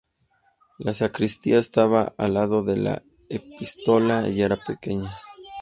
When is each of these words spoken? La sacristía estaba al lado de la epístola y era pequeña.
La 0.79 0.93
sacristía 0.95 1.59
estaba 1.59 2.15
al 2.17 2.33
lado 2.33 2.63
de 2.63 2.75
la 2.75 3.03
epístola 3.29 4.27
y 4.29 4.41
era 4.41 4.55
pequeña. 4.55 5.11